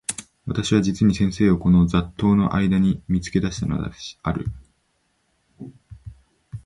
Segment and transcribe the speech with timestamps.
[0.47, 3.91] 私は実に先生をこの雑沓（ざっとう）の間（あいだ）に見付け出したので
[4.23, 4.47] ある。